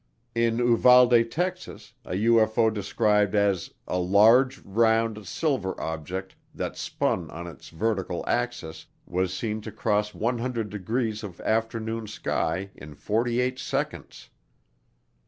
[0.33, 7.45] In Uvalde, Texas, a UFO described as "a large, round, silver object that spun on
[7.45, 13.59] its vertical axis" was seen to cross 100 degrees of afternoon sky in forty eight
[13.59, 14.31] seconds.